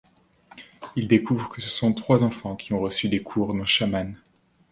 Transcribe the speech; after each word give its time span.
Ils 0.95 1.07
découvrent 1.07 1.47
que 1.47 1.61
ce 1.61 1.69
sont 1.69 1.93
trois 1.93 2.23
enfants 2.23 2.55
qui 2.55 2.73
ont 2.73 2.79
reçu 2.79 3.07
des 3.07 3.21
cours 3.21 3.53
d'un 3.53 3.67
chaman. 3.67 4.17